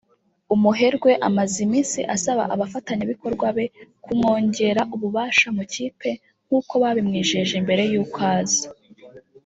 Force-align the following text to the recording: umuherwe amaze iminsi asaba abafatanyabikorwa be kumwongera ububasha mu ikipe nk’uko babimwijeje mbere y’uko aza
umuherwe 0.55 1.11
amaze 1.27 1.57
iminsi 1.65 1.99
asaba 2.15 2.43
abafatanyabikorwa 2.55 3.47
be 3.57 3.65
kumwongera 4.03 4.81
ububasha 4.95 5.47
mu 5.55 5.61
ikipe 5.67 6.09
nk’uko 6.45 6.73
babimwijeje 6.81 7.55
mbere 7.65 7.83
y’uko 7.91 8.19
aza 8.39 8.67